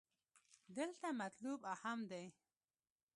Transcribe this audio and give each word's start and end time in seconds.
دلته 0.77 1.07
مطلوب 1.21 1.59
اهم 1.73 1.99
دې. 2.11 2.25